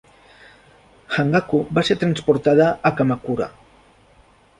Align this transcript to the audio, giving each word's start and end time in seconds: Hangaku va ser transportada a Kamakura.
Hangaku 1.17 1.59
va 1.79 1.83
ser 1.89 1.97
transportada 2.05 2.71
a 2.91 2.93
Kamakura. 3.03 3.49